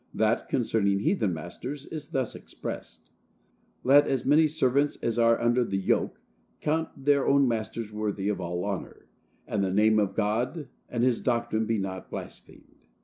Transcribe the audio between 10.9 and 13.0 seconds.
his doctrine be not blasphemed."